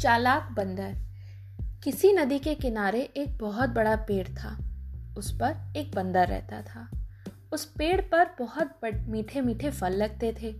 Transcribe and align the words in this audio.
चालाक 0.00 0.48
बंदर। 0.52 0.96
किसी 1.84 2.12
नदी 2.12 2.38
के 2.38 2.54
किनारे 2.54 3.00
एक 3.00 3.38
बहुत 3.38 3.70
बड़ा 3.70 3.96
पेड़ 3.96 4.28
था। 4.28 4.58
उस 5.18 5.32
पर 5.32 5.72
एक 5.76 5.94
बंदर 5.94 6.26
रहता 6.26 6.62
था। 6.62 6.90
उस 7.52 7.64
पेड़ 7.64 8.00
पर 8.00 8.26
बहुत 8.38 8.80
मीठे 8.84 9.40
मीठे 9.40 9.70
फल 9.70 9.92
लगते 9.92 10.36
थे। 10.42 10.52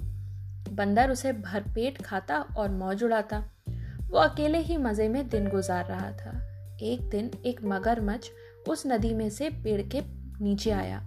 बंदर 0.73 1.11
उसे 1.11 1.32
भरपेट 1.32 2.03
खाता 2.03 2.39
और 2.39 2.71
मौज 2.71 3.05
उड़ाता। 3.05 3.45
वो 4.09 4.18
अकेले 4.18 4.59
ही 4.59 4.77
मज़े 4.77 5.09
में 5.09 5.29
दिन 5.29 5.49
गुजार 5.49 5.85
रहा 5.85 6.13
था। 6.13 6.43
एक 6.82 7.09
दिन 7.11 7.31
एक 7.46 7.61
मगरमच्छ 7.64 8.29
उस 8.68 8.82
नदी 8.86 9.14
में 9.14 9.31
से 9.31 9.50
पेड़ 9.50 9.82
के 9.82 10.03
नीचे 10.45 10.71
आया। 10.71 11.00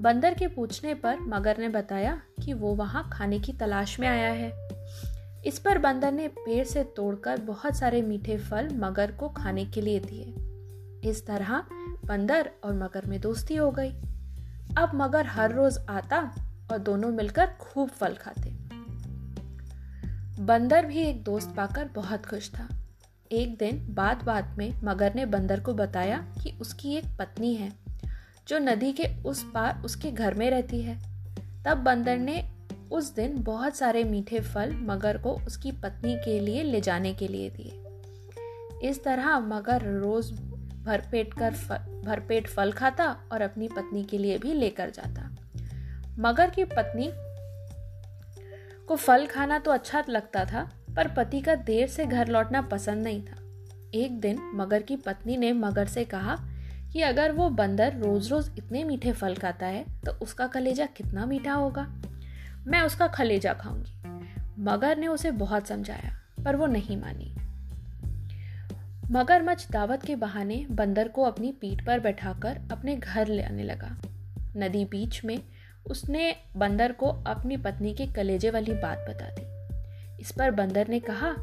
बंदर 0.00 0.34
के 0.34 0.46
पूछने 0.46 0.94
पर 0.94 1.20
मगर 1.20 1.58
ने 1.58 1.68
बताया 1.68 2.22
कि 2.44 2.52
वो 2.52 2.74
वहाँ 2.74 3.10
खाने 3.12 3.38
की 3.38 3.52
तलाश 3.52 4.00
में 4.00 4.08
आया 4.08 4.32
है। 4.32 4.63
इस 5.46 5.58
पर 5.58 5.78
बंदर 5.78 6.12
ने 6.12 6.28
पेड़ 6.28 6.64
से 6.64 6.84
तोड़कर 6.84 7.40
बहुत 7.40 7.76
सारे 7.76 8.02
मीठे 8.02 8.36
फल 8.38 8.68
मगर 8.72 9.12
को 9.12 9.28
खाने 9.28 9.64
के 9.64 9.80
लिए 9.80 10.00
दिए। 10.00 11.10
इस 11.10 11.26
तरह 11.26 11.64
बंदर 12.04 12.50
और 12.64 12.74
मगर 12.74 13.06
में 13.06 13.20
दोस्ती 13.20 13.56
हो 13.56 13.70
गई। 13.70 13.90
अब 14.78 14.90
मगर 14.94 15.26
हर 15.26 15.52
रोज 15.52 15.78
आता 15.88 16.34
और 16.72 16.78
दोनों 16.78 17.08
मिलकर 17.08 17.46
खूब 17.46 17.88
फल 17.88 18.14
खाते। 18.14 18.50
बंदर 20.42 20.86
भी 20.86 20.98
एक 20.98 21.24
दोस्त 21.24 21.54
पाकर 21.56 21.84
बहुत 21.84 22.26
खुश 22.26 22.50
था। 22.50 22.68
एक 23.32 23.58
दिन 23.58 23.86
बात 23.90 24.24
बात 24.24 24.54
में 24.58 24.72
मगर 24.84 25.14
ने 25.14 25.26
बंदर 25.26 25.60
को 25.60 25.74
बताया 25.74 26.18
कि 26.42 26.58
उसकी 26.60 26.94
एक 26.94 27.04
पत्नी 27.18 27.54
है, 27.54 27.72
जो 28.48 28.58
नदी 28.58 28.92
के 28.92 29.22
उस 29.22 29.42
पार 29.54 29.82
उसके 29.84 30.10
घर 30.10 30.34
में 30.34 30.50
रहती 30.50 30.82
है। 30.82 30.98
तब 31.64 31.78
बंदर 31.78 32.18
ने 32.18 32.53
उस 32.94 33.14
दिन 33.14 33.42
बहुत 33.42 33.76
सारे 33.76 34.02
मीठे 34.04 34.40
फल 34.40 34.72
मगर 34.82 35.18
को 35.18 35.30
उसकी 35.46 35.72
पत्नी 35.74 36.14
के 36.24 36.38
लिए 36.40 36.62
ले 36.62 36.80
जाने 36.80 37.12
के 37.14 37.28
लिए 37.28 37.50
दिए। 37.50 38.88
इस 38.88 39.02
तरह 39.04 39.38
मगर 39.38 39.82
रोज 39.92 40.30
भरपेट 40.84 41.34
कर 41.34 41.54
भरपेट 42.04 42.48
फल 42.48 42.72
खाता 42.72 43.08
और 43.32 43.42
अपनी 43.42 43.68
पत्नी 43.68 44.02
के 44.04 44.18
लिए 44.18 44.38
भी 44.38 44.52
लेकर 44.52 44.90
जाता। 44.90 45.28
मगर 46.18 46.50
की 46.50 46.64
पत्नी 46.66 47.10
को 48.88 48.96
फल 48.96 49.26
खाना 49.26 49.58
तो 49.58 49.70
अच्छा 49.70 50.02
लगता 50.08 50.44
था, 50.44 50.68
पर 50.96 51.08
पति 51.08 51.40
का 51.40 51.54
देर 51.54 51.88
से 51.88 52.06
घर 52.06 52.28
लौटना 52.28 52.62
पसंद 52.62 53.04
नहीं 53.04 53.22
था। 53.22 53.36
एक 53.94 54.20
दिन 54.20 54.38
मगर 54.54 54.82
की 54.82 54.96
पत्नी 54.96 55.36
ने 55.36 55.52
मगर 55.52 55.86
से 55.86 56.04
कहा 56.04 56.36
कि 56.92 57.00
अगर 57.02 57.32
वो 57.32 57.48
बंदर 57.52 57.96
रोज 57.96 58.30
रोज 58.32 58.50
इतने 58.58 58.84
मीठे 58.84 59.12
फल 59.12 59.34
खाता 59.34 59.66
है 59.66 59.84
तो 60.04 60.12
उसका 60.22 60.46
कलेजा 60.46 60.86
कितना 60.86 61.26
मीठा 61.26 61.52
होगा। 61.52 61.86
मैं 62.66 62.80
उसका 62.82 63.06
खलेजा 63.06 63.52
खाऊँगी। 63.52 63.92
मगर 64.62 64.98
ने 64.98 65.06
उसे 65.06 65.30
बहुत 65.30 65.66
समझाया, 65.66 66.20
पर 66.44 66.56
वो 66.56 66.66
नहीं 66.66 66.96
मानी। 66.96 67.34
मगरमच्छ 69.10 69.70
दावत 69.70 70.02
के 70.02 70.16
बहाने 70.16 70.66
बंदर 70.70 71.08
को 71.08 71.22
अपनी 71.22 71.52
पीठ 71.52 71.86
पर 71.86 72.00
बैठाकर 72.00 72.60
अपने 72.72 72.96
घर 72.96 73.26
ले 73.26 73.42
आने 73.42 73.62
लगा। 73.62 73.98
नदी 74.56 74.84
बीच 74.84 75.24
में 75.24 75.38
उसने 75.86 76.36
बंदर 76.56 76.92
को 76.92 77.06
अपनी 77.06 77.56
पत्नी 77.56 77.94
के 77.94 78.06
कलेजे 78.06 78.50
वाली 78.50 78.72
बात 78.72 78.98
बता 78.98 79.26
दी। 79.30 79.54
इस 80.20 80.32
पर 80.32 80.50
बंदर 80.50 80.88
ने 80.88 81.00
कहा 81.00 81.34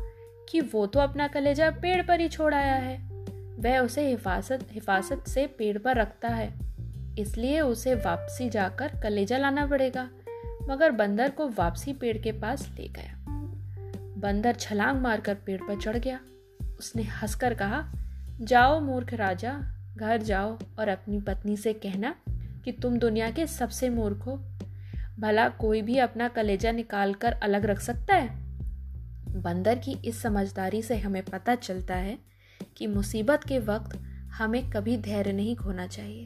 कि 0.50 0.62
वो 0.62 0.88
तो 0.88 1.00
अपना 1.00 1.28
कलेजा 1.28 1.72
पेड़ 1.72 2.06
पर 2.06 2.20
ही 2.20 2.28
छोड़ 2.28 2.54
आया 2.54 2.76
है। 2.76 2.98
वह 3.60 3.80
उसे 3.80 4.10
हिफाजत 4.10 4.68
हिफाजत 4.72 5.24
से 5.28 5.48
पेड़ 5.48 5.78
पर 5.78 5.96
रखता 5.96 6.28
है। 6.28 6.54
इसलिए 7.20 7.62
उसे 7.62 7.96
वापसी 7.96 8.50
जाकर 8.50 8.88
कलेजा 8.88 9.38
लाना 9.38 9.68
पड़ेगा। 9.68 10.10
मगर 10.70 10.92
बंदर 10.92 11.30
को 11.30 11.50
वापसी 11.50 11.94
पेड़ 11.94 12.18
के 12.18 12.32
पास 12.32 12.76
ले 12.80 12.88
गया। 12.88 13.18
बंदर 14.18 14.54
छलांग 14.54 15.02
मारकर 15.02 15.36
पेड़ 15.36 15.62
पर 15.62 15.82
चढ़ 15.82 15.98
गया। 15.98 16.20
उसने 16.80 17.04
हंसकर 17.04 17.54
कहा, 17.54 17.92
जाओ 18.42 18.80
मूर्ख 18.80 19.14
राजा, 19.14 19.62
घर 19.96 20.22
जाओ 20.22 20.60
और 20.80 20.88
अपनी 20.88 21.20
पत्नी 21.20 21.58
से 21.58 21.74
कहना 21.74 22.16
कि 22.66 22.72
तुम 22.72 22.98
दुनिया 22.98 23.32
के 23.32 23.48
सबसे 23.48 23.90
मूर्ख 23.90 24.18
हो। 24.18 24.38
भला 25.20 25.50
कोई 25.50 25.82
भी 25.82 25.98
अपना 25.98 26.28
कलेजा 26.28 26.72
निकाल 26.72 27.14
कर 27.14 27.32
अलग 27.32 27.66
रख 27.66 27.80
सकता 27.80 28.16
है? 28.16 28.30
बंदर 29.42 29.78
की 29.78 29.92
इस 30.06 30.22
समझदारी 30.22 30.82
से 30.82 30.98
हमें 30.98 31.24
पता 31.24 31.56
चलता 31.56 31.96
है 31.96 32.20
कि 32.78 32.88
मुसीबत 32.88 33.44
के 33.44 33.60
वक्त 33.60 34.00
हमें 34.32 34.70
कभी 34.70 34.98
धैर्य 34.98 35.34
नहीं 35.34 35.56
खोना 35.56 35.88
चाहिए। 35.88 36.26